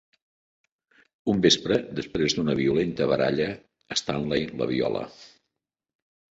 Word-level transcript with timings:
Un 1.33 1.43
vespre, 1.47 1.77
després 1.99 2.37
d'una 2.39 2.57
violenta 2.61 3.09
baralla, 3.13 3.53
Stanley 4.03 4.51
la 4.65 4.71
viola. 4.75 5.07